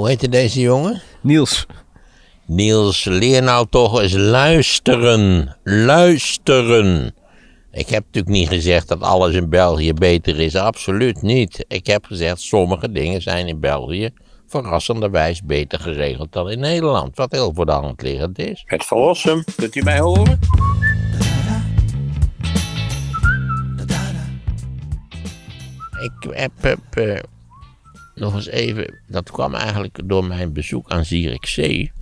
[0.00, 1.02] Hoe heette deze jongen?
[1.20, 1.66] Niels.
[2.46, 5.56] Niels, leer nou toch eens luisteren.
[5.64, 7.14] Luisteren.
[7.72, 10.56] Ik heb natuurlijk niet gezegd dat alles in België beter is.
[10.56, 11.64] Absoluut niet.
[11.68, 14.10] Ik heb gezegd sommige dingen zijn in België
[14.46, 17.16] verrassenderwijs beter geregeld dan in Nederland.
[17.16, 18.62] Wat heel voor de hand liggend is.
[18.66, 20.38] Het verlossen, kunt u mij horen?
[26.00, 27.18] Ik heb, heb eh,
[28.20, 29.00] nog eens even.
[29.06, 31.92] Dat kwam eigenlijk door mijn bezoek aan Zierikzee.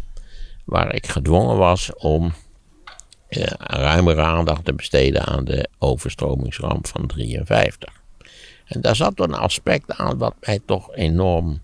[0.65, 2.33] Waar ik gedwongen was om
[3.29, 7.93] uh, ruimere aandacht te besteden aan de overstromingsramp van 53.
[8.65, 11.61] En daar zat een aspect aan wat mij toch enorm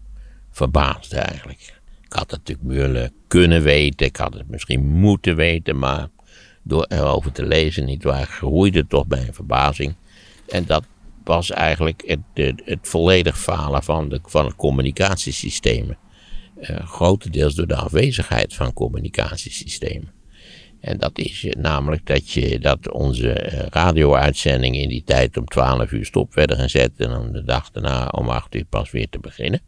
[0.50, 1.74] verbaasde eigenlijk.
[2.02, 6.08] Ik had het natuurlijk willen kunnen weten, ik had het misschien moeten weten, maar
[6.62, 9.94] door erover te lezen, niet waar, groeide toch bij een verbazing.
[10.48, 10.84] En dat
[11.24, 15.98] was eigenlijk het, het, volledig falen van de, van communicatiesystemen.
[16.60, 20.12] Uh, grotendeels door de afwezigheid van communicatiesystemen.
[20.84, 25.92] En dat is namelijk dat, je, dat onze eh, radio-uitzendingen in die tijd om 12
[25.92, 29.18] uur stop werden gezet en om de dag daarna om 8 uur pas weer te
[29.18, 29.60] beginnen.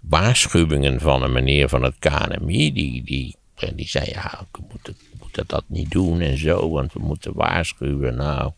[0.00, 3.36] Waarschuwingen van een meneer van het KNMI, die, die,
[3.74, 8.16] die zei: Ja, we moeten, moeten dat niet doen en zo, want we moeten waarschuwen.
[8.16, 8.52] Nou,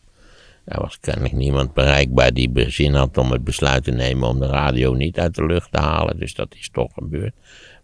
[0.67, 4.47] er was kennelijk niemand bereikbaar die zin had om het besluit te nemen om de
[4.47, 7.35] radio niet uit de lucht te halen, dus dat is toch gebeurd.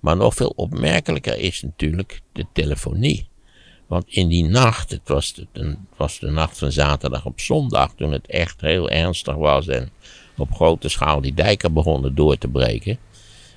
[0.01, 3.29] Maar nog veel opmerkelijker is natuurlijk de telefonie.
[3.87, 7.95] Want in die nacht, het was de, het was de nacht van zaterdag op zondag,
[7.95, 9.91] toen het echt heel ernstig was en
[10.37, 12.99] op grote schaal die dijken begonnen door te breken,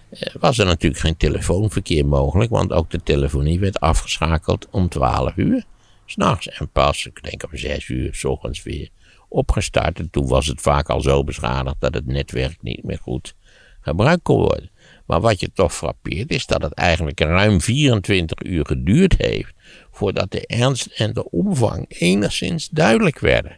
[0.10, 5.36] eh, was er natuurlijk geen telefoonverkeer mogelijk, want ook de telefonie werd afgeschakeld om 12
[5.36, 5.64] uur.
[6.06, 8.90] S'nachts en pas, ik denk om 6 uur, s ochtends weer
[9.30, 10.00] opgestart.
[10.00, 13.36] En toen was het vaak al zo beschadigd dat het netwerk niet meer goed
[13.82, 14.70] gebruikt kon worden.
[15.06, 19.54] Maar wat je toch frappeert is dat het eigenlijk ruim 24 uur geduurd heeft
[19.92, 23.58] voordat de ernst en de omvang enigszins duidelijk werden.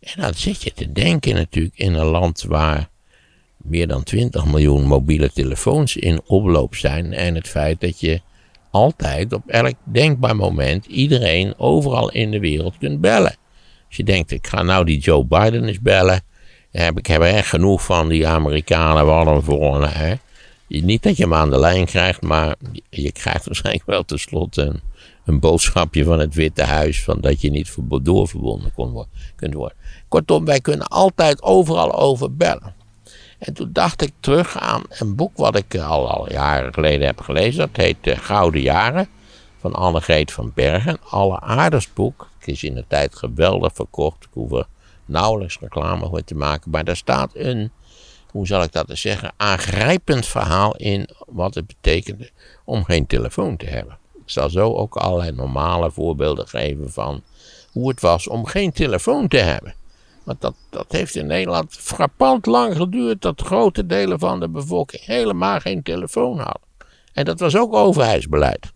[0.00, 2.90] En dan zit je te denken natuurlijk in een land waar
[3.56, 8.20] meer dan 20 miljoen mobiele telefoons in oploop zijn en het feit dat je
[8.70, 13.36] altijd op elk denkbaar moment iedereen overal in de wereld kunt bellen.
[13.92, 16.22] Als je denkt, ik ga nou die Joe Biden eens bellen,
[16.70, 20.20] heb ik heb er echt genoeg van die Amerikanen, wat een.
[20.66, 22.54] Niet dat je hem aan de lijn krijgt, maar
[22.90, 24.80] je krijgt waarschijnlijk wel tenslotte een,
[25.24, 27.68] een boodschapje van het Witte Huis van dat je niet
[28.02, 29.76] doorverbonden kon, kunt worden.
[30.08, 32.74] Kortom, wij kunnen altijd overal over bellen.
[33.38, 37.20] En toen dacht ik terug aan een boek wat ik al, al jaren geleden heb
[37.20, 37.58] gelezen.
[37.58, 39.08] Dat heet uh, Gouden Jaren
[39.60, 40.98] van Annegreet van Bergen.
[41.08, 41.38] Alle
[41.94, 42.30] boek.
[42.46, 44.24] Is in de tijd geweldig verkocht.
[44.24, 44.66] Ik hoef er
[45.04, 46.70] nauwelijks reclame voor te maken.
[46.70, 47.70] Maar daar staat een,
[48.30, 52.30] hoe zal ik dat eens zeggen, aangrijpend verhaal in wat het betekende
[52.64, 53.98] om geen telefoon te hebben.
[54.14, 57.22] Ik zal zo ook allerlei normale voorbeelden geven van
[57.72, 59.74] hoe het was om geen telefoon te hebben.
[60.24, 65.04] Want dat, dat heeft in Nederland frappant lang geduurd dat grote delen van de bevolking
[65.04, 66.62] helemaal geen telefoon hadden.
[67.12, 68.72] En dat was ook overheidsbeleid.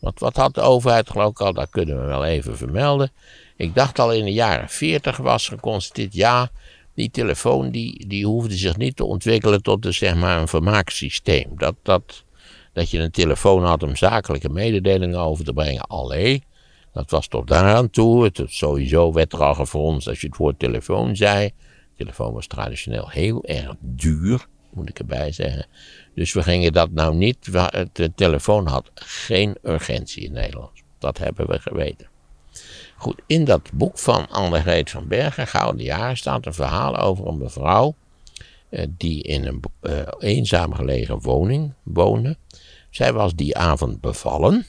[0.00, 3.12] Want wat had de overheid geloof ik al, dat kunnen we wel even vermelden.
[3.56, 6.50] Ik dacht al in de jaren 40 was geconstateerd, ja,
[6.94, 11.48] die telefoon die, die hoefde zich niet te ontwikkelen tot een, zeg maar, een vermaakssysteem.
[11.56, 12.24] Dat, dat,
[12.72, 15.86] dat je een telefoon had om zakelijke mededelingen over te brengen.
[15.86, 16.42] Alleen,
[16.92, 18.24] dat was tot daaraan toe.
[18.24, 21.50] Het, sowieso werd er al gefronst als je het woord telefoon zei.
[21.96, 25.66] Telefoon was traditioneel heel erg duur, moet ik erbij zeggen.
[26.14, 27.52] Dus we gingen dat nou niet.
[27.92, 30.70] De telefoon had geen urgentie in Nederland.
[30.98, 32.08] Dat hebben we geweten.
[32.96, 37.38] Goed, in dat boek van Annegreet van Bergen, Gouden Jaren, staat een verhaal over een
[37.38, 37.94] mevrouw.
[38.70, 42.36] Eh, die in een uh, eenzaam gelegen woning woonde.
[42.90, 44.66] Zij was die avond bevallen.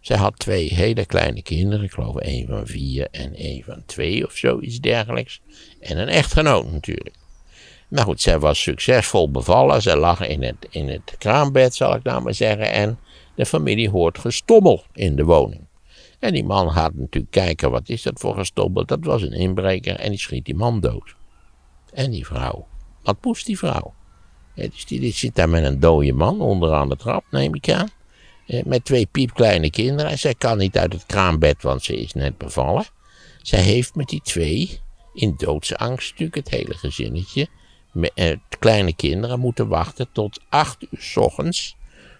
[0.00, 4.26] Zij had twee hele kleine kinderen, ik geloof één van vier en één van twee
[4.26, 5.40] of zoiets dergelijks.
[5.80, 7.16] En een echtgenoot natuurlijk.
[7.90, 9.82] Maar goed, zij was succesvol bevallen.
[9.82, 12.72] Zij lag in het, in het kraambed, zal ik nou maar zeggen.
[12.72, 12.98] En
[13.34, 15.68] de familie hoort gestommel in de woning.
[16.18, 18.86] En die man gaat natuurlijk kijken, wat is dat voor gestommel?
[18.86, 21.14] Dat was een inbreker en die schiet die man dood.
[21.92, 22.66] En die vrouw,
[23.02, 23.94] wat poest die vrouw?
[24.54, 27.88] dus die, die zit daar met een dode man onderaan de trap, neem ik aan.
[28.64, 30.18] Met twee piepkleine kinderen.
[30.18, 32.84] Zij kan niet uit het kraambed, want ze is net bevallen.
[33.42, 34.80] Zij heeft met die twee,
[35.14, 37.48] in doodsangst natuurlijk, het hele gezinnetje,
[37.92, 41.76] met, eh, kleine kinderen moeten wachten tot acht uur s ochtends.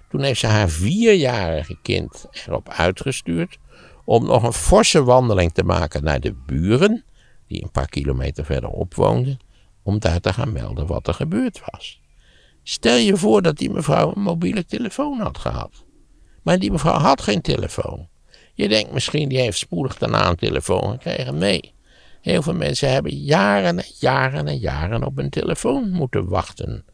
[0.09, 3.59] Toen heeft ze haar vierjarige kind erop uitgestuurd
[4.05, 7.05] om nog een forse wandeling te maken naar de buren,
[7.47, 9.39] die een paar kilometer verderop woonden,
[9.83, 12.01] om daar te gaan melden wat er gebeurd was.
[12.63, 15.85] Stel je voor dat die mevrouw een mobiele telefoon had gehad.
[16.43, 18.09] Maar die mevrouw had geen telefoon.
[18.55, 21.39] Je denkt misschien, die heeft spoedig daarna een telefoon gekregen.
[21.39, 21.75] Nee.
[22.21, 26.85] Heel veel mensen hebben jaren en jaren en jaren op een telefoon moeten wachten.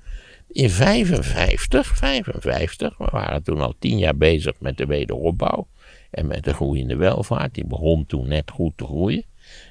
[0.49, 5.69] In 55, 55, we waren toen al tien jaar bezig met de wederopbouw
[6.11, 7.55] en met de groeiende welvaart.
[7.55, 9.25] Die begon toen net goed te groeien.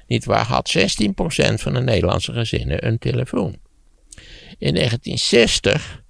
[0.06, 3.56] Niet waar, had 16% van de Nederlandse gezinnen een telefoon.
[4.58, 6.02] In 1960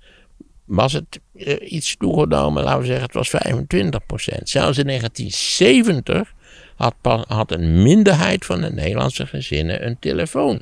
[0.64, 4.42] was het uh, iets toegenomen, laten we zeggen, het was 25%.
[4.42, 6.34] Zelfs in 1970
[6.76, 6.94] had,
[7.28, 10.60] had een minderheid van de Nederlandse gezinnen een telefoon.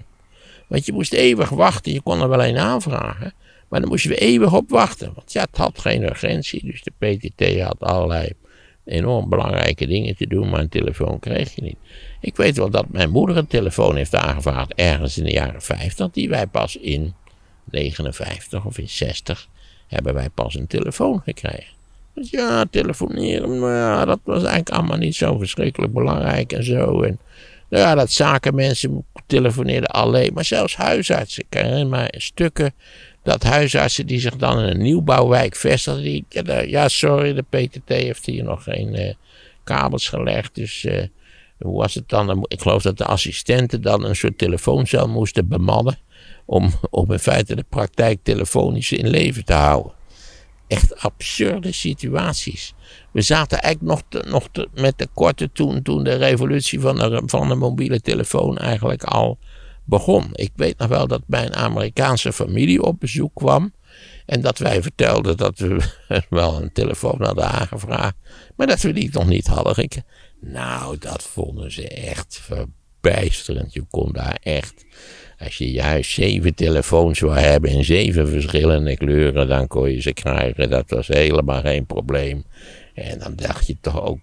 [0.66, 3.32] Want je moest eeuwig wachten, je kon er wel een aanvragen.
[3.68, 5.12] Maar dan moest je eeuwig op wachten.
[5.14, 6.64] Want ja, het had geen urgentie.
[6.64, 8.32] Dus de PTT had allerlei
[8.84, 10.50] enorm belangrijke dingen te doen.
[10.50, 11.76] Maar een telefoon kreeg je niet.
[12.20, 14.74] Ik weet wel dat mijn moeder een telefoon heeft aangevraagd.
[14.74, 16.10] Ergens in de jaren 50.
[16.10, 17.14] Die wij pas in
[17.64, 19.48] 59 of in 60
[19.86, 21.72] hebben wij pas een telefoon gekregen.
[22.14, 27.02] Dus ja, telefoneren, maar ja, dat was eigenlijk allemaal niet zo verschrikkelijk belangrijk en zo.
[27.02, 27.18] En
[27.68, 31.44] nou ja, dat zakenmensen telefoneerden alleen, maar zelfs huisartsen.
[31.48, 32.74] Ik herinner me stukken
[33.22, 38.44] dat huisartsen die zich dan in een nieuwbouwwijk vestigden, ja, sorry, de PTT heeft hier
[38.44, 39.12] nog geen uh,
[39.64, 41.02] kabels gelegd, dus uh,
[41.58, 42.44] hoe was het dan?
[42.48, 45.98] Ik geloof dat de assistenten dan een soort telefooncel moesten bemannen
[46.44, 49.92] om, om in feite de praktijk telefonisch in leven te houden.
[50.66, 52.74] Echt absurde situaties.
[53.12, 57.54] We zaten eigenlijk nog, nog met de korte toen, de revolutie van de, van de
[57.54, 59.38] mobiele telefoon eigenlijk al
[59.84, 60.28] begon.
[60.32, 63.72] Ik weet nog wel dat mijn Amerikaanse familie op bezoek kwam.
[64.26, 65.80] En dat wij vertelden dat we
[66.30, 68.14] wel een telefoon hadden aangevraagd.
[68.56, 70.04] Maar dat we die nog niet hadden.
[70.40, 73.72] Nou, dat vonden ze echt verbijsterend.
[73.72, 74.84] Je kon daar echt
[75.44, 80.12] als je juist zeven telefoons zou hebben in zeven verschillende kleuren, dan kon je ze
[80.12, 80.70] krijgen.
[80.70, 82.44] Dat was helemaal geen probleem.
[82.94, 84.18] En dan dacht je toch ook,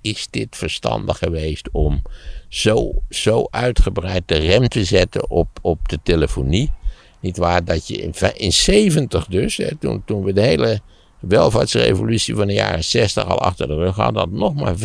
[0.00, 2.02] is dit verstandig geweest om
[2.48, 6.72] zo, zo uitgebreid de rem te zetten op, op de telefonie?
[7.20, 10.80] Niet waar dat je in, in 70 dus, hè, toen, toen we de hele
[11.20, 14.80] welvaartsrevolutie van de jaren 60 al achter de rug hadden, had nog maar 45%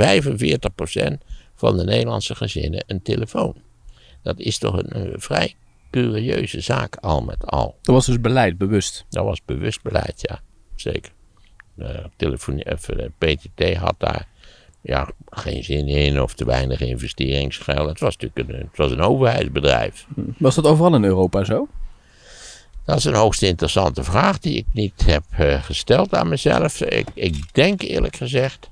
[1.56, 3.56] van de Nederlandse gezinnen een telefoon.
[4.24, 5.56] Dat is toch een, een vrij
[5.90, 7.76] curieuze zaak al met al.
[7.82, 9.06] Dat was dus beleid, bewust?
[9.10, 10.40] Dat was bewust beleid, ja.
[10.76, 11.12] Zeker.
[11.74, 14.28] De, telefonie, de PTT had daar
[14.82, 17.90] ja, geen zin in of te weinig investeringsgeld.
[17.90, 20.06] Het was natuurlijk een, het was een overheidsbedrijf.
[20.38, 21.68] Was dat overal in Europa zo?
[22.86, 26.82] Dat is een hoogst interessante vraag die ik niet heb uh, gesteld aan mezelf.
[26.82, 28.70] Ik, ik denk eerlijk gezegd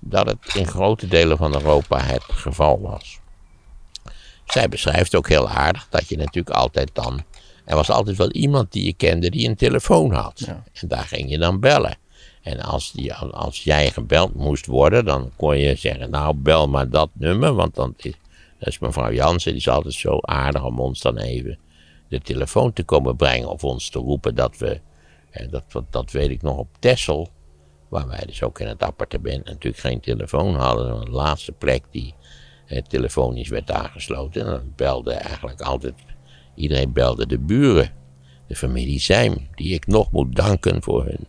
[0.00, 3.20] dat het in grote delen van Europa het geval was.
[4.56, 7.24] Zij beschrijft ook heel aardig dat je natuurlijk altijd dan.
[7.64, 10.48] Er was altijd wel iemand die je kende die een telefoon had.
[10.72, 11.98] En daar ging je dan bellen.
[12.42, 16.90] En als, die, als jij gebeld moest worden, dan kon je zeggen: Nou, bel maar
[16.90, 17.54] dat nummer.
[17.54, 18.12] Want dan is,
[18.58, 21.58] dat is mevrouw Jansen, die is altijd zo aardig om ons dan even
[22.08, 23.48] de telefoon te komen brengen.
[23.48, 24.80] Of ons te roepen dat we.
[25.50, 27.28] dat, dat weet ik nog op Tessel,
[27.88, 31.04] waar wij dus ook in het appartement natuurlijk geen telefoon hadden.
[31.04, 32.14] De laatste plek die
[32.88, 34.44] telefonisch werd aangesloten.
[34.44, 35.94] En dan belde eigenlijk altijd,
[36.54, 37.92] iedereen belde de buren,
[38.46, 41.26] de familie Zijm, die ik nog moet danken voor hun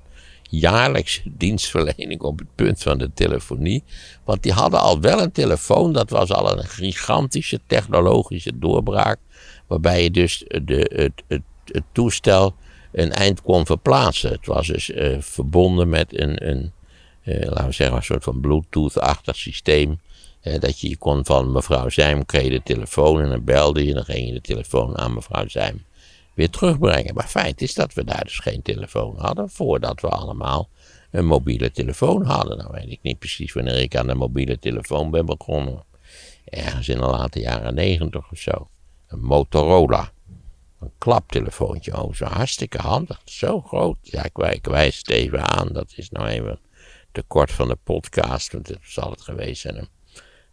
[0.49, 3.83] jaarlijkse dienstverlening op het punt van de telefonie.
[4.23, 9.19] Want die hadden al wel een telefoon, dat was al een gigantische technologische doorbraak,
[9.67, 12.55] waarbij je dus de, het, het, het toestel
[12.91, 14.31] een eind kon verplaatsen.
[14.31, 16.71] Het was dus uh, verbonden met een, een
[17.23, 19.99] uh, laten we zeggen, een soort van Bluetooth-achtig systeem
[20.41, 24.27] dat je, kon van mevrouw Zijm, kreeg de telefoon en dan belde je dan ging
[24.27, 25.85] je de telefoon aan mevrouw Zijm
[26.37, 27.13] weer terugbrengen.
[27.13, 30.69] Maar feit is dat we daar dus geen telefoon hadden voordat we allemaal
[31.11, 32.57] een mobiele telefoon hadden.
[32.57, 35.83] Nou weet ik niet precies wanneer ik aan de mobiele telefoon ben begonnen.
[36.45, 38.69] Ergens in de late jaren negentig of zo.
[39.07, 40.11] Een Motorola.
[40.79, 42.03] Een klaptelefoontje.
[42.03, 43.21] Oh, zo hartstikke handig.
[43.25, 43.97] Zo groot.
[44.01, 45.67] Ja, ik, wijs het even aan.
[45.73, 46.59] Dat is nou even
[47.11, 48.51] te kort van de podcast.
[48.51, 49.75] Want het zal het geweest zijn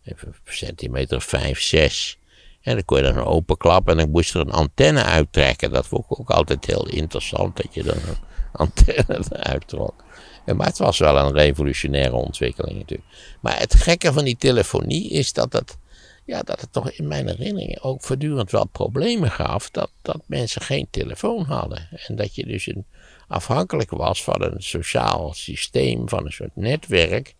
[0.04, 2.18] even centimeter 5, 6.
[2.62, 5.70] En dan kon je dan een open klap en dan moest er een antenne uittrekken.
[5.70, 8.16] Dat vond ik ook altijd heel interessant, dat je dan een
[8.66, 10.04] antenne eruit trok.
[10.52, 13.08] Maar het was wel een revolutionaire ontwikkeling natuurlijk.
[13.40, 15.78] Maar het gekke van die telefonie is dat het,
[16.24, 19.70] ja, dat het toch in mijn herinnering ook voortdurend wel problemen gaf.
[19.70, 21.88] Dat, dat mensen geen telefoon hadden.
[22.06, 22.86] En dat je dus een,
[23.28, 27.34] afhankelijk was van een sociaal systeem, van een soort netwerk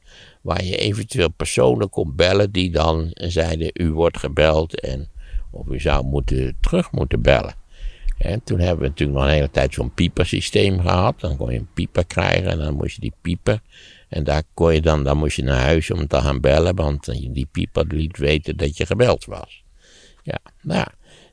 [0.44, 5.08] waar je eventueel personen kon bellen die dan zeiden u wordt gebeld en
[5.50, 7.54] of u zou moeten, terug moeten bellen.
[8.18, 11.20] En toen hebben we natuurlijk nog een hele tijd zo'n piepersysteem gehad.
[11.20, 13.60] Dan kon je een pieper krijgen en dan moest je die pieper.
[14.08, 17.04] En daar kon je dan, dan moest je naar huis om te gaan bellen, want
[17.34, 19.64] die pieper liet weten dat je gebeld was.
[20.22, 20.86] Ja, nou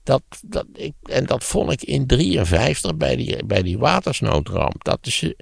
[0.04, 4.84] dat, dat, ik, en dat vond ik in 53 bij die, bij die watersnoodramp.
[4.84, 5.38] Dat ze,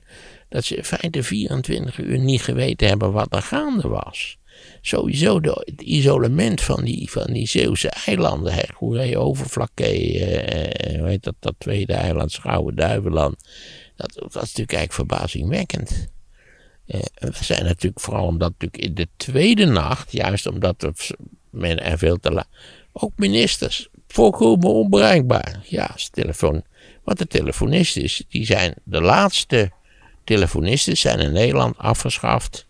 [0.49, 4.37] dat ze in feite 24 uur niet geweten hebben wat er gaande was.
[4.81, 8.73] Sowieso de, het isolement van die, van die Zeeuwse eilanden.
[8.73, 13.35] Goeree, Overflakke, eh, hoe heet dat, dat tweede eiland, Schouwen, Duiveland.
[13.95, 16.07] Dat, dat is natuurlijk eigenlijk verbazingwekkend.
[16.85, 20.91] Eh, we zijn natuurlijk vooral omdat natuurlijk in de tweede nacht, juist omdat
[21.49, 22.47] men er veel te laat.
[22.91, 25.59] Ook ministers, volkomen onbereikbaar.
[25.63, 26.63] Ja, telefoon.
[27.03, 29.71] Want de telefonisten, die zijn de laatste
[30.29, 32.65] telefonisten zijn in Nederland afgeschaft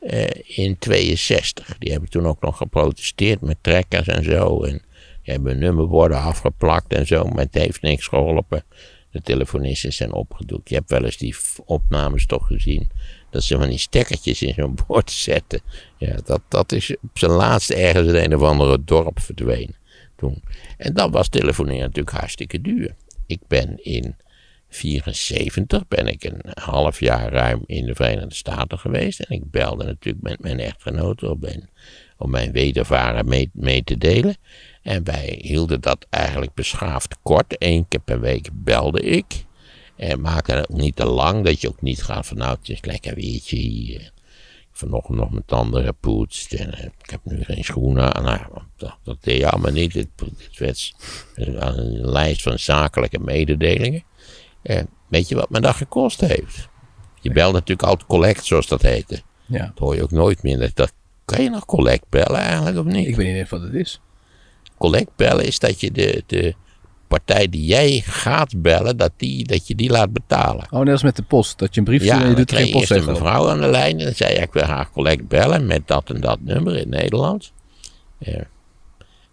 [0.00, 1.78] uh, in 62.
[1.78, 4.62] Die hebben toen ook nog geprotesteerd met trekkers en zo.
[4.62, 4.82] En
[5.22, 8.64] die hebben nummerborden afgeplakt en zo, maar het heeft niks geholpen.
[9.10, 10.68] De telefonisten zijn opgedoekt.
[10.68, 12.90] Je hebt wel eens die opnames toch gezien.
[13.30, 15.60] Dat ze van die stekkertjes in zo'n bord zetten.
[15.96, 19.76] Ja, dat, dat is op zijn laatste ergens in een of andere dorp verdwenen.
[20.16, 20.42] Toen.
[20.76, 22.94] En dan was telefoneren natuurlijk hartstikke duur.
[23.26, 24.16] Ik ben in
[24.70, 29.20] 74 ben ik een half jaar ruim in de Verenigde Staten geweest.
[29.20, 31.48] En ik belde natuurlijk met mijn echtgenote op
[32.16, 34.36] om mijn wedervaren mee, mee te delen.
[34.82, 37.54] En wij hielden dat eigenlijk beschaafd kort.
[37.58, 39.44] Eén keer per week belde ik.
[39.96, 42.84] En maakte het niet te lang, dat je ook niet gaat van nou, het is
[42.84, 44.12] lekker weertje hier.
[44.72, 48.24] Vanochtend nog mijn tanden gepoetst en eh, ik heb nu geen schoenen aan.
[48.24, 49.92] Nou, dat, dat deed je allemaal niet.
[49.92, 50.94] Dit, dit werd
[51.34, 54.04] een lijst van zakelijke mededelingen.
[54.62, 56.68] En weet je wat me dat gekost heeft?
[57.20, 59.22] Je belt natuurlijk altijd collect, zoals dat heette.
[59.46, 59.58] Ja.
[59.58, 60.70] Dat hoor je ook nooit meer.
[60.74, 60.92] Dat,
[61.24, 63.06] kan je nog collect bellen eigenlijk of niet?
[63.06, 64.00] Ik weet niet eens wat het is.
[64.78, 66.54] Collect bellen is dat je de, de
[67.08, 70.66] partij die jij gaat bellen, dat, die, dat je die laat betalen.
[70.70, 71.58] Oh, net als met de post.
[71.58, 72.88] Dat je een brief stuurt en je doet geen post.
[72.88, 75.88] Ja, een mevrouw aan de lijn en dan zei ik wil graag collect bellen met
[75.88, 77.52] dat en dat nummer in Nederland.
[78.18, 78.46] Ja.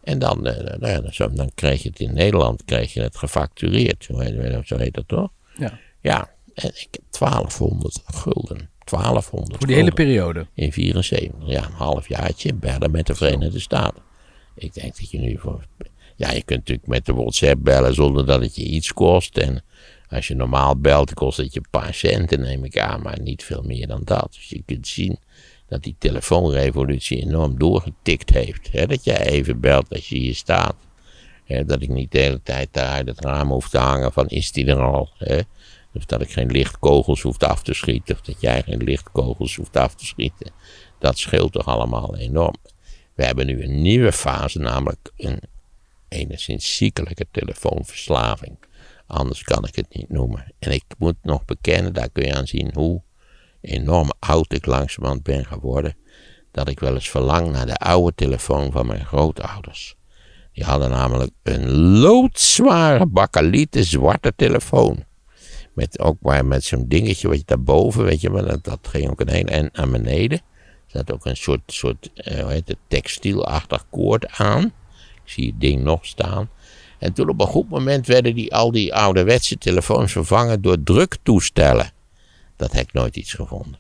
[0.08, 4.04] En dan, uh, nou ja, dan, kreeg je het in Nederland kreeg je het gefactureerd.
[4.04, 5.30] Zo heet, zo heet dat toch?
[5.58, 5.80] Ja.
[6.02, 8.70] Ja, en ik heb 1200 gulden.
[8.84, 10.48] 1200 Voor die hele periode?
[10.54, 14.02] In 74, ja, een halfjaartje bellen met de Verenigde Staten.
[14.56, 15.66] Ik denk dat je nu voor.
[16.16, 19.38] Ja, je kunt natuurlijk met de WhatsApp bellen zonder dat het je iets kost.
[19.38, 19.64] En
[20.10, 23.44] als je normaal belt, kost het je een paar centen, neem ik aan, maar niet
[23.44, 24.28] veel meer dan dat.
[24.32, 25.20] Dus je kunt zien
[25.68, 28.72] dat die telefoonrevolutie enorm doorgetikt heeft.
[28.72, 28.88] Hè?
[28.88, 30.76] Dat jij even belt als je hier staat.
[31.46, 31.66] Hè?
[31.66, 34.52] Dat ik niet de hele tijd daar uit het raam hoef te hangen van is
[34.52, 35.10] die er al.
[35.18, 35.40] Hè?
[35.94, 38.16] Of dat ik geen lichtkogels hoef af te schieten.
[38.16, 40.52] Of dat jij geen lichtkogels hoeft af te schieten.
[41.00, 42.56] Dat scheelt toch allemaal enorm.
[43.16, 45.40] We hebben nu een nieuwe fase, namelijk een
[46.08, 48.58] enigszins ziekelijke telefoonverslaving.
[49.08, 50.54] Anders kan ik het niet noemen.
[50.60, 53.02] En ik moet nog bekennen, daar kun je aan zien hoe
[53.62, 55.96] enorm oud ik langzamerhand ben geworden,
[56.52, 59.96] dat ik wel eens verlang naar de oude telefoon van mijn grootouders.
[60.54, 65.06] Die hadden namelijk een loodzware bakkelieten zwarte telefoon.
[65.74, 69.20] Met, ook maar met zo'n dingetje wat je daarboven, weet je, maar dat, ging ook
[69.20, 70.38] een heel en naar beneden.
[70.38, 74.64] Er zat ook een soort, soort uh, hoe heet het, textielachtig koord aan.
[75.24, 76.50] Ik zie het ding nog staan.
[77.00, 81.92] En toen op een goed moment werden die, al die ouderwetse telefoons vervangen door druktoestellen
[82.58, 83.80] dat heb ik nooit iets gevonden.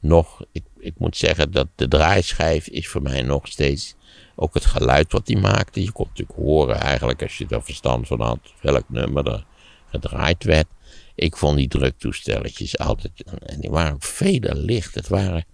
[0.00, 3.94] Nog, ik, ik moet zeggen dat de draaischijf is voor mij nog steeds
[4.34, 5.82] ook het geluid wat die maakte.
[5.82, 9.44] Je kon natuurlijk horen eigenlijk als je er verstand van had welk nummer er
[9.90, 10.66] gedraaid werd.
[11.14, 14.94] Ik vond die druktoestelletjes altijd, en die waren ook vele licht.
[14.94, 15.44] Het waren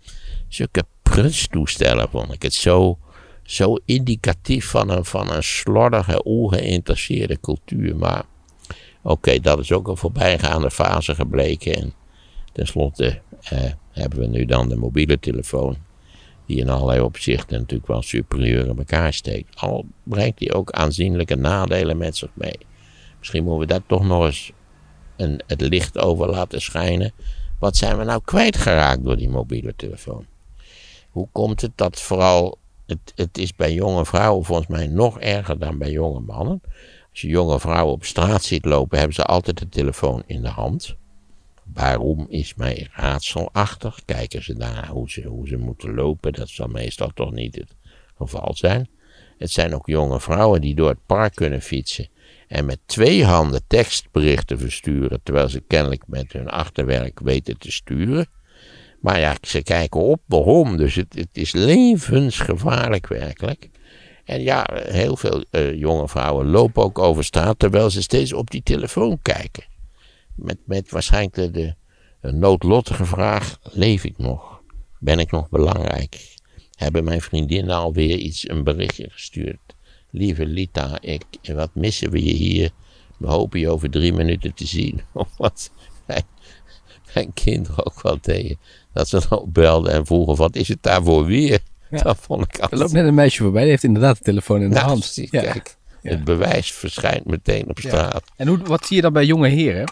[0.49, 2.99] zulke prutstoestellen, vond ik het zo,
[3.43, 7.97] zo indicatief van een, van een slordige, ongeïnteresseerde cultuur.
[7.97, 8.25] Maar
[9.03, 11.75] oké, dat is ook een voorbijgaande fase gebleken.
[11.75, 11.95] En
[12.53, 15.77] Ten slotte eh, hebben we nu dan de mobiele telefoon,
[16.47, 19.61] die in allerlei opzichten natuurlijk wel superieur in elkaar steekt.
[19.61, 22.59] Al brengt die ook aanzienlijke nadelen met zich mee.
[23.19, 24.53] Misschien moeten we daar toch nog eens
[25.17, 27.13] een, het licht over laten schijnen.
[27.59, 30.27] Wat zijn we nou kwijtgeraakt door die mobiele telefoon?
[31.11, 35.59] Hoe komt het dat vooral, het, het is bij jonge vrouwen volgens mij nog erger
[35.59, 36.61] dan bij jonge mannen.
[37.11, 40.49] Als je jonge vrouwen op straat ziet lopen, hebben ze altijd de telefoon in de
[40.49, 40.97] hand.
[41.65, 44.05] Waarom is mij raadselachtig?
[44.05, 47.77] Kijken ze naar hoe ze, hoe ze moeten lopen, dat zal meestal toch niet het
[48.17, 48.89] geval zijn.
[49.39, 52.09] Het zijn ook jonge vrouwen die door het park kunnen fietsen
[52.49, 58.27] en met twee handen tekstberichten versturen, terwijl ze kennelijk met hun achterwerk weten te sturen.
[59.01, 63.71] Maar ja, ze kijken op waarom, dus het, het is levensgevaarlijk werkelijk.
[64.25, 68.51] En ja, heel veel eh, jonge vrouwen lopen ook over straat terwijl ze steeds op
[68.51, 69.65] die telefoon kijken.
[70.43, 71.75] Met, met waarschijnlijk de, de,
[72.21, 74.61] de noodlottige vraag: leef ik nog?
[74.99, 76.37] Ben ik nog belangrijk?
[76.77, 79.59] Hebben mijn vriendinnen alweer iets, een berichtje gestuurd?
[80.11, 81.23] Lieve Lita, ik,
[81.55, 82.71] wat missen we je hier?
[83.19, 85.01] We hopen je over drie minuten te zien.
[85.39, 85.71] Wat
[86.07, 86.23] mijn,
[87.15, 88.59] mijn kinderen ook wel tegen.
[88.93, 91.59] Dat ze dan belden en vroegen: wat is het daar voor weer?
[91.91, 92.03] Ja.
[92.03, 92.81] Dat vond ik Er altijd.
[92.81, 94.99] loopt net een meisje voorbij, die heeft inderdaad de telefoon in de Nou, hand.
[95.01, 95.41] precies, Ja.
[95.43, 95.77] kijk.
[96.03, 96.11] Ja.
[96.11, 98.23] Het bewijs verschijnt meteen op straat.
[98.37, 99.85] En hoe, wat zie je dan bij jonge heren?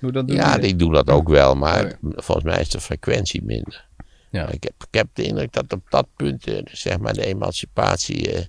[0.00, 0.62] Dat Ja, die?
[0.62, 3.88] die doen dat ook wel, maar Oh, volgens mij is de frequentie minder.
[4.30, 4.48] Ja.
[4.48, 8.32] Ik, heb, ik heb de indruk dat op dat punt, eh, zeg maar, de emancipatie
[8.32, 8.44] eh,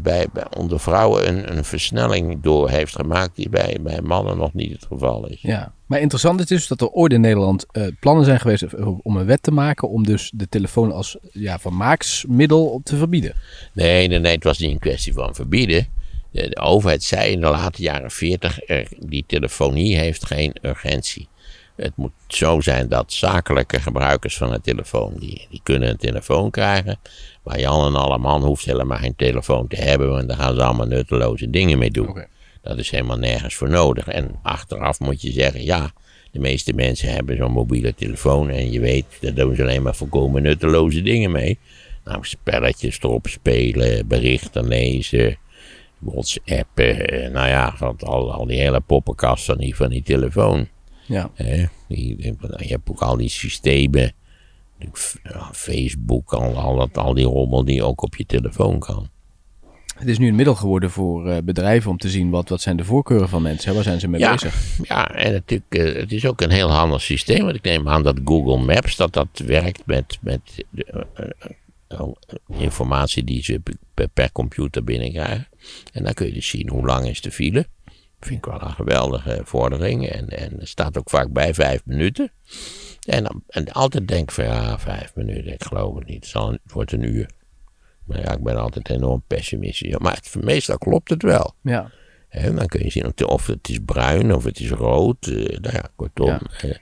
[0.00, 4.54] bij, bij, onder vrouwen een, een versnelling door heeft gemaakt die bij, bij mannen nog
[4.54, 5.38] niet het geval is.
[5.40, 9.16] Ja, maar interessant is dus dat er ooit in Nederland eh, plannen zijn geweest om
[9.16, 13.34] een wet te maken om dus de telefoon als ja, vermaaksmiddel te verbieden.
[13.72, 15.86] Nee, nee, nee, het was niet een kwestie van verbieden.
[16.34, 21.28] De, de overheid zei in de late jaren 40, er, die telefonie heeft geen urgentie.
[21.76, 26.50] Het moet zo zijn dat zakelijke gebruikers van een telefoon, die, die kunnen een telefoon
[26.50, 26.98] krijgen.
[27.44, 30.62] Maar Jan en alle man hoeft helemaal geen telefoon te hebben, want daar gaan ze
[30.62, 32.24] allemaal nutteloze dingen mee doen.
[32.62, 34.08] Dat is helemaal nergens voor nodig.
[34.08, 35.92] En achteraf moet je zeggen, ja,
[36.30, 39.96] de meeste mensen hebben zo'n mobiele telefoon en je weet, daar doen ze alleen maar
[39.96, 41.58] volkomen nutteloze dingen mee.
[42.04, 45.36] Nou, spelletjes erop spelen, berichten lezen,
[46.04, 50.68] whatsappen, eh, nou ja, wat al, al die hele poppenkast van die, van die telefoon.
[51.06, 51.64] Ja, Hè?
[51.88, 54.12] Die, die- je hebt ook al die systemen,
[55.52, 59.08] Facebook, al, al, dat, al die rommel die ook op je telefoon kan.
[59.98, 62.76] het is nu een middel geworden voor eh, bedrijven om te zien wat, wat zijn
[62.76, 63.68] de voorkeuren van mensen.
[63.68, 63.74] Hè?
[63.74, 64.78] Waar zijn ze mee Ja, bezig?
[64.82, 67.44] ja, en natuurlijk, eh, het is ook een heel handig systeem.
[67.44, 70.40] Want ik neem aan dat Google Maps dat dat werkt met, met
[70.74, 71.50] eh, eh, eh,
[72.48, 73.62] informatie die ze
[74.14, 75.48] per, computer binnenkrijgen.
[75.92, 77.66] En dan kun je dus zien hoe lang is de file.
[78.20, 80.08] Vind ik wel een geweldige vordering.
[80.08, 82.32] En, en er staat ook vaak bij vijf minuten.
[83.06, 86.32] En, dan, en altijd denk ik van ja, vijf minuten, ik geloof het niet.
[86.32, 87.30] Het, wordt een uur.
[88.04, 89.98] Maar ja, ik ben altijd enorm pessimistisch.
[89.98, 91.54] Maar het, meestal klopt het wel.
[91.62, 91.90] Ja,
[92.28, 95.26] En dan kun je zien of het- is bruin of het is rood.
[95.26, 96.26] eh, nou ja, kortom.
[96.28, 96.40] Ja.
[96.60, 96.76] eh,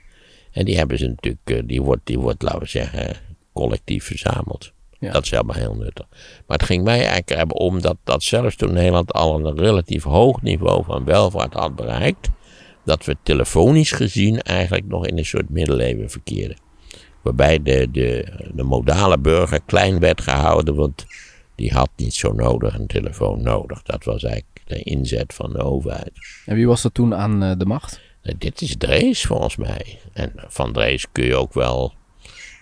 [0.51, 3.15] en die hebben ze natuurlijk, eh, die wordt, die wordt, laten we zeggen,
[3.53, 4.73] collectief verzameld.
[5.03, 5.11] Ja.
[5.11, 6.05] Dat is helemaal heel nuttig.
[6.47, 10.03] Maar het ging mij eigenlijk hebben om dat, dat zelfs toen Nederland al een relatief
[10.03, 12.29] hoog niveau van welvaart had bereikt,
[12.85, 16.57] dat we telefonisch gezien eigenlijk nog in een soort middeleeuwen verkeerden.
[17.21, 21.05] Waarbij de, de, de modale burger klein werd gehouden, want
[21.55, 23.81] die had niet zo nodig een telefoon nodig.
[23.81, 26.11] Dat was eigenlijk de inzet van de overheid.
[26.45, 28.01] en wie was er toen aan eh, de macht?
[28.21, 29.99] Nee, dit is Drees volgens mij.
[30.13, 31.93] En van Drees kun je ook wel.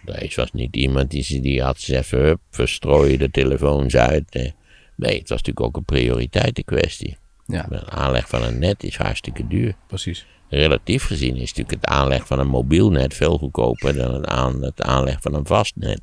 [0.05, 4.35] Drees was niet iemand die, die had gezegd: hup, verstrooien de telefoons uit.
[4.35, 4.51] Eh,
[4.95, 7.17] Nee, het was natuurlijk ook een prioriteitenkwestie.
[7.45, 9.73] Ja, De aanleg van een net is hartstikke duur.
[9.87, 10.25] precies.
[10.49, 14.61] Relatief gezien is natuurlijk het aanleg van een mobiel net veel goedkoper dan het, aan,
[14.63, 15.99] het aanleg van een vast net.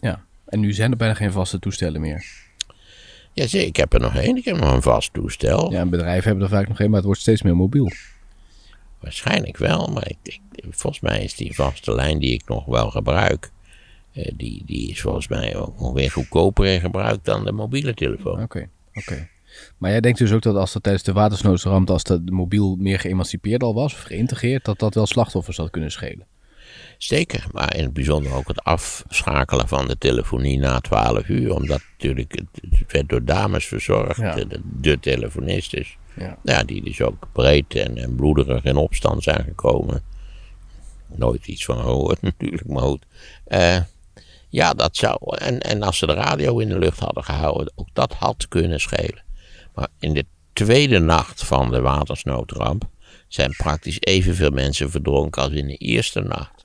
[0.00, 0.24] Ja.
[0.46, 2.24] En nu zijn er bijna geen vaste toestellen meer.
[3.32, 4.36] Ja, zie, ik heb er nog één.
[4.36, 5.72] Ik heb nog een vast toestel.
[5.72, 7.90] Ja, en bedrijven hebben er vaak nog een, maar het wordt steeds meer mobiel.
[9.00, 12.90] Waarschijnlijk wel, maar ik, ik- volgens mij is die vaste lijn die ik nog wel
[12.90, 13.50] gebruik,
[14.12, 17.94] eh, die, die is volgens mij ook nog weer goedkoper in gebruik dan de mobiele
[17.94, 18.42] telefoon.
[18.42, 19.28] Oké, oké.
[19.78, 22.76] Maar jij denkt dus ook dat als dat tijdens de watersnoodramp, als dat de mobiel
[22.78, 26.26] meer geëmancipeerd al was, of geïntegreerd, dat dat wel slachtoffers had kunnen schelen?
[26.98, 31.80] Zeker, maar in het bijzonder ook het afschakelen van de telefonie na 12 uur, omdat
[31.92, 34.34] natuurlijk het, het werd door dames verzorgd, Ja.
[34.34, 35.96] de, de telefonist is.
[36.20, 36.36] Ja.
[36.42, 40.02] Ja, die dus ook breed en, en bloederig in opstand zijn gekomen.
[41.06, 43.04] Nooit iets van gehoord natuurlijk, maar goed.
[43.44, 43.78] Eh,
[44.48, 45.36] ja, dat zou.
[45.36, 48.80] En, en als ze de radio in de lucht hadden gehouden, ook dat had kunnen
[48.80, 49.22] schelen.
[49.74, 52.88] Maar in de tweede nacht van de watersnoodramp
[53.28, 56.64] zijn praktisch evenveel mensen verdronken als in de eerste nacht.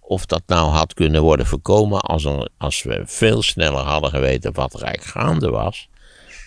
[0.00, 2.26] Of dat nou had kunnen worden voorkomen als,
[2.58, 5.88] als we veel sneller hadden geweten wat er eigenlijk gaande was.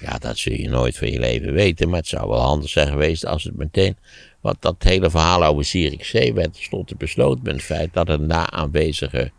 [0.02, 1.90] Ja, dat zul je nooit van je leven weten.
[1.90, 3.98] Maar het zou wel handig zijn geweest als het meteen.
[4.40, 8.52] Wat dat hele verhaal over Zierikzee werd tenslotte besloten met het feit dat een na
[8.52, 9.32] aanwezige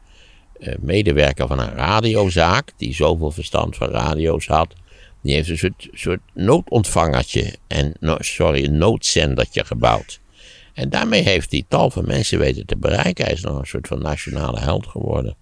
[0.61, 4.75] eh, medewerker van een radiozaak, die zoveel verstand van radio's had,
[5.23, 10.21] die heeft een soort, noodontvangertje en, sorry, een noodzendertje gebouwd.
[10.75, 13.25] En daarmee heeft hij tal van mensen weten te bereiken.
[13.25, 15.37] Hij is nog een soort van nationale held geworden.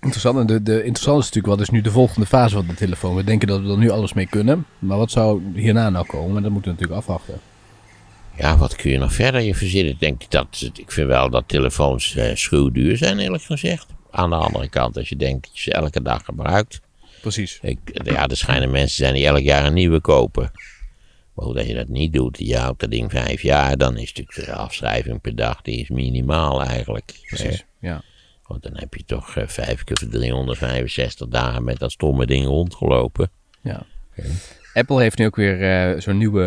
[0.00, 0.38] Interessant.
[0.38, 3.16] En de, de interessant is natuurlijk wat is nu de volgende fase van de telefoon.
[3.16, 4.66] We denken dat we er nu alles mee kunnen.
[4.78, 6.42] Maar wat zou hierna nou komen?
[6.42, 7.40] Dat moeten we natuurlijk afwachten.
[8.36, 9.92] Ja, wat kun je nog verder je verzinnen?
[9.92, 13.86] Ik, denk dat, ik vind wel dat telefoons eh, schuwduur zijn, eerlijk gezegd.
[14.10, 16.80] Aan de andere kant, als je denkt dat je ze elke dag gebruikt.
[17.20, 17.58] precies.
[17.62, 20.50] Ik, ja, er schijnen mensen zijn die elk jaar een nieuwe kopen.
[21.34, 24.12] Maar hoe dat je dat niet doet, je houdt dat ding vijf jaar, dan is
[24.14, 27.12] natuurlijk de afschrijving per dag, die is minimaal eigenlijk.
[27.26, 27.60] precies.
[27.80, 28.02] Eh, Ja.
[28.48, 32.46] Want dan heb je toch eh, vijf keer voor 365 dagen met dat stomme ding
[32.46, 33.30] rondgelopen.
[33.62, 33.86] Ja.
[34.72, 36.44] Apple heeft nu ook weer eh, zo'n nieuwe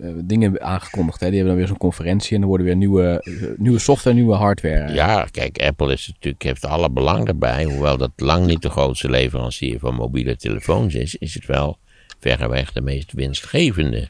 [0.00, 1.20] eh, dingen aangekondigd.
[1.20, 1.26] Hè.
[1.26, 3.24] Die hebben dan weer zo'n conferentie en er worden weer nieuwe,
[3.56, 4.92] nieuwe software, nieuwe hardware.
[4.92, 7.64] Ja, kijk, Apple is natuurlijk, heeft alle belang daarbij.
[7.64, 11.78] Hoewel dat lang niet de grootste leverancier van mobiele telefoons is, is het wel
[12.18, 14.08] verreweg de meest winstgevende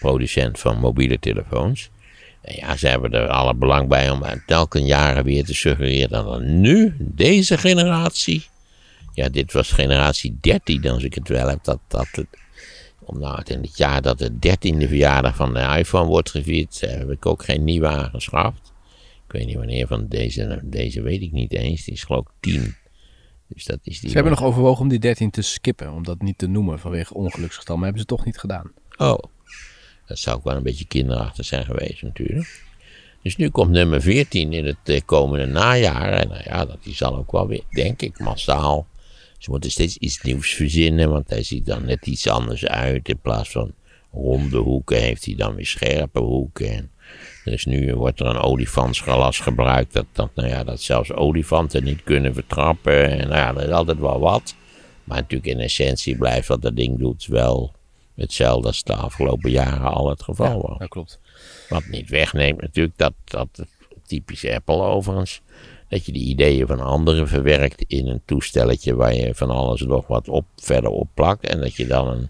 [0.00, 1.90] producent van mobiele telefoons.
[2.40, 6.34] En ja, ze hebben er alle belang bij om telkens jaren weer te suggereren dat
[6.34, 8.46] er nu, deze generatie,
[9.14, 12.26] ja, dit was generatie 13 als ik het wel heb, dat, dat het,
[13.00, 16.90] om nou in het jaar dat de dertiende verjaardag van de iPhone wordt gevierd, eh,
[16.90, 18.72] heb ik ook geen nieuwe aangeschaft.
[19.26, 22.32] Ik weet niet wanneer van deze, deze weet ik niet eens, die is geloof ik
[22.40, 22.74] 10.
[23.46, 26.22] Dus dat is die Ze hebben nog overwogen om die 13 te skippen, om dat
[26.22, 28.72] niet te noemen vanwege ongeluksgetal, maar hebben ze toch niet gedaan.
[28.96, 29.18] Oh,
[30.10, 32.64] dat zou ook wel een beetje kinderachtig zijn geweest natuurlijk.
[33.22, 36.12] Dus nu komt nummer 14 in het eh, komende najaar.
[36.12, 38.86] En nou ja, dat die zal ook wel weer, denk ik, massaal.
[39.38, 43.08] Ze moeten steeds iets nieuws verzinnen, want hij ziet dan net iets anders uit.
[43.08, 43.72] In plaats van
[44.12, 46.70] ronde hoeken heeft hij dan weer scherpe hoeken.
[46.70, 46.90] En
[47.44, 52.02] dus nu wordt er een olifantsgelas gebruikt, dat, dat, nou ja, dat zelfs olifanten niet
[52.02, 53.10] kunnen vertrappen.
[53.10, 54.54] En nou ja, dat is altijd wel wat.
[55.04, 57.72] Maar natuurlijk in essentie blijft wat dat ding doet wel
[58.20, 60.78] hetzelfde als de afgelopen jaren al het geval was.
[60.78, 61.20] dat klopt.
[61.68, 63.48] Wat niet wegneemt natuurlijk dat, dat
[64.06, 65.40] typisch Apple overigens,
[65.88, 70.06] dat je die ideeën van anderen verwerkt in een toestelletje waar je van alles nog
[70.06, 71.46] wat op, verder op plakt.
[71.46, 72.28] En dat je dan een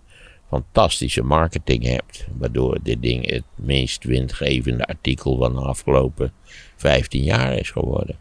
[0.49, 6.33] fantastische marketing hebt, waardoor dit ding het meest winstgevende artikel van de afgelopen
[6.77, 8.17] 15 jaar is geworden.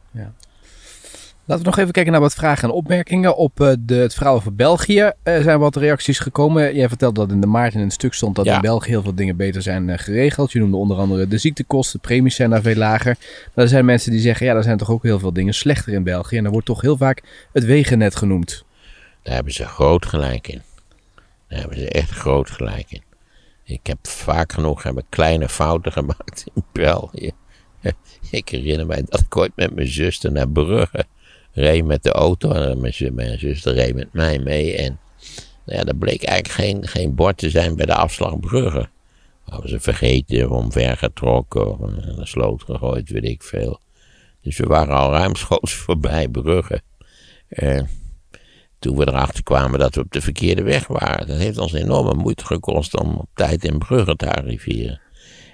[1.50, 3.36] Laten we nog even kijken naar wat vragen en opmerkingen.
[3.36, 6.76] Op eh, de, het verhaal over België eh, zijn wat reacties gekomen.
[6.76, 8.56] Jij vertelde dat in de maart in een stuk stond dat Ja.
[8.56, 10.52] in België heel veel dingen beter zijn eh, geregeld.
[10.52, 13.18] Je noemde onder andere de ziektekosten, de premies zijn daar veel lager.
[13.54, 15.94] Maar er zijn mensen die zeggen, ja, er zijn toch ook heel veel dingen slechter
[15.94, 16.38] in België.
[16.38, 18.66] En er wordt toch heel vaak het wegennet genoemd.
[19.24, 20.62] Daar hebben ze groot gelijk in.
[21.48, 23.04] Daar hebben ze echt groot gelijk in.
[23.64, 27.32] Ik heb vaak genoeg heb ik kleine fouten gemaakt in België.
[28.32, 31.06] Ik herinner mij dat ik ooit met mijn zuster naar Brugge
[31.52, 32.52] reed met de auto.
[32.52, 34.76] En mijn, zu- mijn zuster reed met mij mee.
[34.78, 35.00] En
[35.66, 38.90] nou ja, er bleek eigenlijk geen, geen bord te zijn bij de afslag Brugge.
[39.44, 43.80] Hadden ze vergeten, omvergetrokken, of in de sloot gegooid, weet ik veel.
[44.42, 46.82] Dus we waren al ruimschoots voorbij Brugge.
[47.48, 47.82] Eh,
[48.80, 51.28] toen we erachter kwamen dat we op de verkeerde weg waren.
[51.28, 55.02] Dat heeft ons enorme moeite gekost om op tijd in Brugge te arriveren.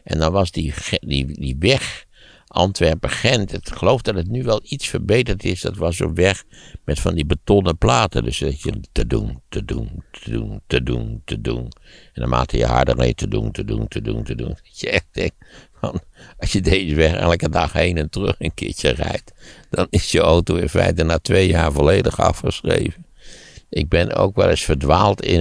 [0.04, 2.06] En dan was die, die, die weg
[2.48, 3.54] Antwerpen-Gent.
[3.54, 5.62] Ik geloof dat het nu wel iets verbeterd is.
[5.62, 6.44] Dat was zo'n weg
[6.86, 8.24] met van die betonnen platen.
[8.24, 11.72] Dus dat je te doen, te doen, te doen, te doen, te doen.
[12.14, 14.58] En naarmate je harder reed, te doen, te doen, te doen, te doen.
[14.64, 15.36] Dat je echt denkt,
[15.80, 16.00] van,
[16.38, 19.34] als je deze weg elke dag heen en terug een keertje rijdt.
[19.70, 23.06] Dan is je auto in feite na twee jaar volledig afgeschreven.
[23.70, 25.40] Ik ben ook wel eens verdwaald in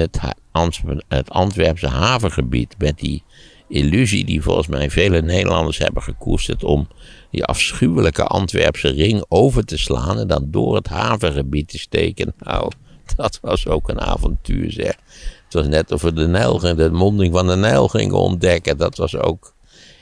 [1.08, 3.22] het Antwerpse havengebied met die
[3.68, 6.88] illusie die volgens mij vele Nederlanders hebben gekoesterd om
[7.30, 12.34] die afschuwelijke Antwerpse ring over te slaan en dan door het havengebied te steken.
[12.38, 12.70] Nou,
[13.16, 14.96] dat was ook een avontuur zeg.
[15.44, 18.76] Het was net of we de, Nijl, de monding van de Nijl gingen ontdekken.
[18.76, 19.54] Dat was ook...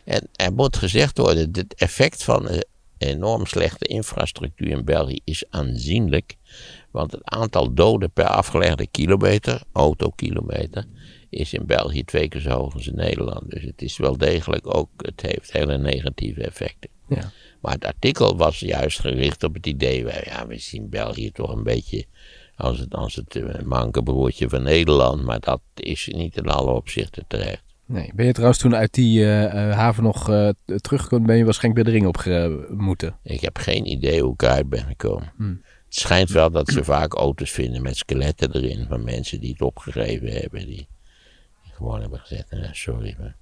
[0.05, 2.66] En er moet gezegd worden, het effect van de
[2.98, 6.37] enorm slechte infrastructuur in België is aanzienlijk.
[6.92, 10.85] Want het aantal doden per afgelegde kilometer, autokilometer,
[11.31, 13.50] is in België twee keer zo hoog als in Nederland.
[13.50, 16.90] Dus het is wel degelijk ook, het heeft hele negatieve effecten.
[17.09, 17.31] Ja.
[17.61, 21.62] Maar het artikel was juist gericht op het idee, ja, we zien België toch een
[21.62, 22.05] beetje
[22.57, 25.22] als het, als het eh, manke broertje van Nederland.
[25.22, 27.72] Maar dat is niet in alle opzichten terecht.
[27.87, 28.11] Nee.
[28.14, 31.85] Ben je trouwens toen uit die eh, eh, haven nog eh, teruggekomen, ben je waarschijnlijk
[31.85, 32.24] bij de ring op
[32.76, 33.16] moeten.
[33.22, 35.33] Ik heb geen idee hoe ik eruit ben gekomen.
[35.92, 39.61] Het schijnt wel dat ze vaak auto's vinden met skeletten erin van mensen die het
[39.61, 40.66] opgegeven hebben.
[40.66, 40.88] Die
[41.72, 43.16] gewoon hebben gezegd, eh, sorry.
[43.18, 43.35] Maar...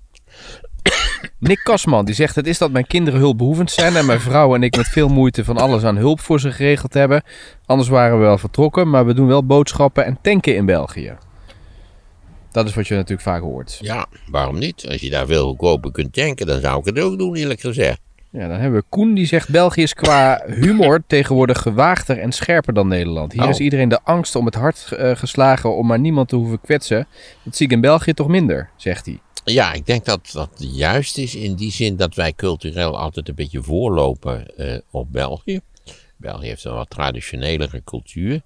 [1.38, 4.62] Nick Kasman die zegt: Het is dat mijn kinderen hulpbehoevend zijn en mijn vrouw en
[4.62, 7.22] ik met veel moeite van alles aan hulp voor ze geregeld hebben.
[7.66, 11.16] Anders waren we wel vertrokken, maar we doen wel boodschappen en tanken in België.
[12.50, 13.78] Dat is wat je natuurlijk vaak hoort.
[13.80, 14.88] Ja, waarom niet?
[14.88, 18.00] Als je daar veel goedkoper kunt tanken, dan zou ik het ook doen, eerlijk gezegd.
[18.32, 22.74] Ja, dan hebben we Koen die zegt: België is qua humor tegenwoordig gewaagder en scherper
[22.74, 23.32] dan Nederland.
[23.32, 23.48] Hier Oh.
[23.48, 27.06] is iedereen de angst om het hart eh, geslagen om maar niemand te hoeven kwetsen.
[27.42, 29.18] Dat zie ik in België toch minder, zegt hij.
[29.44, 33.34] Ja, ik denk dat dat juist is in die zin dat wij cultureel altijd een
[33.34, 35.60] beetje voorlopen eh, op België.
[36.16, 38.40] België heeft een wat traditionelere cultuur.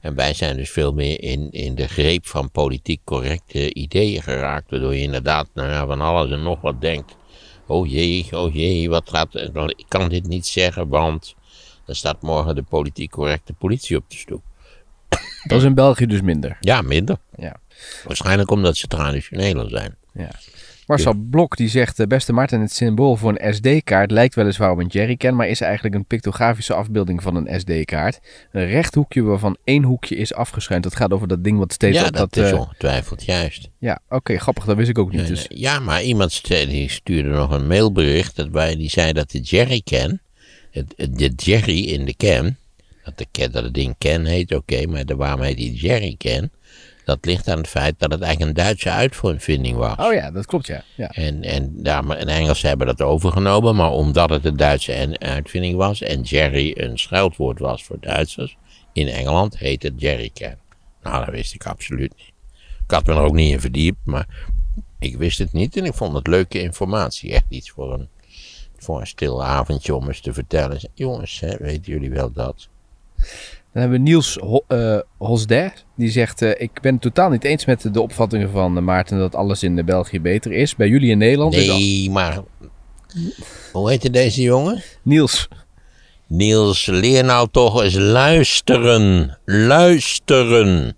[0.00, 4.70] En wij zijn dus veel meer in, in de greep van politiek correcte ideeën geraakt.
[4.70, 7.16] Waardoor je inderdaad nou ja, van alles en nog wat denkt.
[7.68, 9.34] Oh jee, oh jee, wat gaat.
[9.34, 11.36] Ik kan dit niet zeggen, want.
[11.84, 14.42] Dan staat morgen de politiek correcte politie op de stoep.
[15.42, 16.56] Dat is in België dus minder.
[16.60, 17.18] Ja, minder.
[17.36, 17.56] Ja.
[18.04, 19.96] Waarschijnlijk omdat ze traditioneler zijn.
[20.12, 20.30] Ja.
[20.88, 24.78] Marcel Blok die zegt, eh, beste Maarten, het symbool voor een SD-kaart lijkt weliswaar op
[24.78, 28.20] een jerrycan, maar is eigenlijk een pictografische afbeelding van een SD-kaart.
[28.52, 30.84] Een rechthoekje waarvan één hoekje is afgeschuind.
[30.84, 32.44] Dat gaat over dat ding wat steeds Ja, op dat, dat...
[32.44, 33.68] is eh, ongetwijfeld juist.
[33.78, 35.26] ja, oké, grappig, dat wist ik ook niet.
[35.26, 35.46] Dus.
[35.48, 40.18] Ja, maar iemand die stuurde nog een mailbericht dat wij, die zei dat de jerrycan,
[40.96, 42.56] de jerry in de can,
[43.04, 46.50] dat, de dat het ding can heet, oké, maar de, waarom heet die jerrycan?
[47.08, 49.96] Dat ligt aan het feit dat het eigenlijk een Duitse uitvinding was.
[49.96, 50.82] Oh ja, dat klopt ja.
[50.94, 51.08] ja.
[51.08, 56.02] En, en, daar, en Engelsen hebben dat overgenomen, maar omdat het een Duitse uitvinding was
[56.02, 58.56] en Jerry een schuilwoord was voor Duitsers,
[58.92, 60.54] in Engeland heet het Jerrycan.
[61.02, 62.32] Nou, dat wist ik absoluut niet.
[62.84, 64.26] Ik had me er ook niet in verdiept, maar
[64.98, 67.32] ik wist het niet en ik vond het leuke informatie.
[67.32, 68.08] Echt iets voor een,
[68.76, 70.90] voor een stil avondje om eens te vertellen.
[70.94, 72.68] Jongens, hè, weten jullie wel dat?
[73.72, 75.72] Dan hebben we Niels Ho eh, Hosder.
[75.96, 79.18] Die zegt, eh, ik ben het totaal niet eens met de opvattingen van eh, Maarten
[79.18, 80.76] dat alles in België beter is.
[80.76, 81.54] Bij jullie in Nederland.
[81.54, 82.40] Nee, maar...
[83.72, 84.82] Hoe heette deze jongen?
[85.02, 85.48] Niels,
[86.26, 89.38] Niels, leer nou toch eens luisteren.
[89.44, 90.96] Luisteren.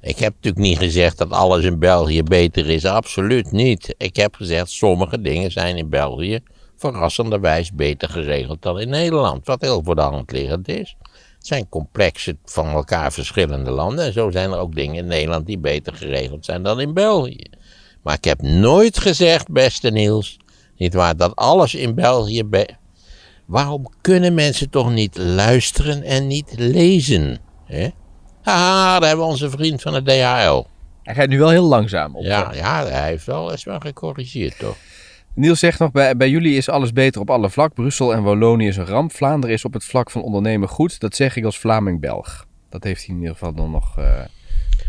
[0.00, 2.84] Ik heb natuurlijk niet gezegd dat alles in België beter is.
[2.84, 3.94] Absoluut niet.
[3.98, 6.40] Ik heb gezegd, sommige dingen zijn in België
[6.76, 9.46] verrassenderwijs beter geregeld dan in Nederland.
[9.46, 10.96] Wat heel voor de hand liggend is.
[11.46, 14.04] Zijn complexe, van elkaar verschillende landen.
[14.04, 17.44] En zo zijn er ook dingen in Nederland die beter geregeld zijn dan in België.
[18.02, 20.36] Maar ik heb nooit gezegd, beste Niels,
[20.76, 22.74] niet waar, dat alles in België be-
[23.44, 27.38] Waarom kunnen mensen toch niet luisteren en niet lezen?
[27.64, 27.88] Hè?
[28.42, 30.64] Haha, daar hebben we onze vriend van de DHL.
[31.02, 32.24] hij gaat nu wel heel langzaam op.
[32.24, 34.76] Ja, ja, hij heeft wel eens wel gecorrigeerd, toch?
[35.36, 37.74] Niels zegt nog, bij, bij jullie is alles beter op alle vlak.
[37.74, 39.12] Brussel en Wallonië is een ramp.
[39.12, 41.00] Vlaanderen is op het vlak van ondernemen goed.
[41.00, 42.46] Dat zeg ik als Vlaming-Belg.
[42.68, 44.20] Dat heeft hij in ieder geval dan nog eh,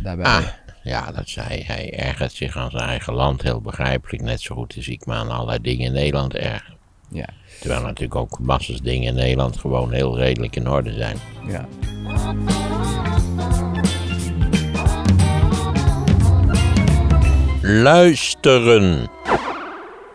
[0.04, 0.26] daarbij.
[0.26, 0.46] Ah,
[0.84, 1.94] ja, dat zei hij.
[1.94, 4.24] ergert zich aan zijn eigen land, heel begrijpelijk.
[4.24, 6.76] Net zo goed als ik me aan allerlei dingen in Nederland erger.
[7.12, 7.28] Ja,
[7.60, 11.18] Terwijl natuurlijk ook massas dingen in Nederland gewoon heel redelijk in orde zijn.
[11.48, 11.68] ja.
[17.62, 19.10] Luisteren.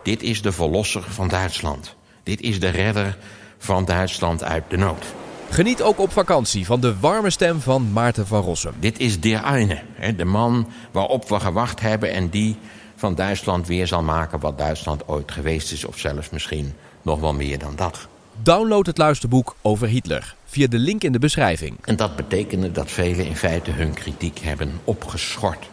[0.03, 1.95] Dit is de verlosser van Duitsland.
[2.23, 3.17] Dit is de redder
[3.57, 5.05] van Duitsland uit de nood.
[5.49, 8.73] Geniet ook op vakantie van de warme stem van Maarten van Rossum.
[8.79, 9.81] Dit is der eine,
[10.17, 12.57] de man waarop we gewacht hebben en die
[12.95, 17.33] van Duitsland weer zal maken wat Duitsland ooit geweest is, of zelfs misschien nog wel
[17.33, 18.07] meer dan dat.
[18.41, 21.77] Download het luisterboek over Hitler via de link in de beschrijving.
[21.81, 25.69] En dat betekende dat velen in feite hun kritiek hebben opgeschort.